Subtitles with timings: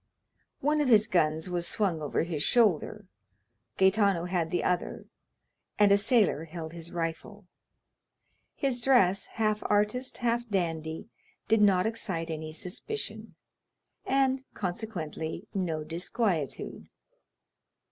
[0.61, 3.05] One of his guns was swung over his shoulder,
[3.77, 5.05] Gaetano had the other,
[5.77, 7.45] and a sailor held his rifle;
[8.55, 11.09] his dress, half artist, half dandy,
[11.47, 13.35] did not excite any suspicion,
[14.03, 16.89] and, consequently, no disquietude.